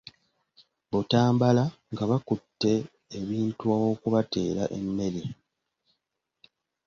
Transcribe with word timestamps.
Butambala 0.89 1.63
nga 1.91 2.03
bakutte 2.09 2.71
ebintu 3.19 3.63
awokubateera 3.77 4.63
emmere. 4.77 5.23